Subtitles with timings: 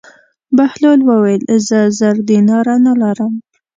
[0.57, 3.33] بهلول وویل: زه زر دیناره نه لرم.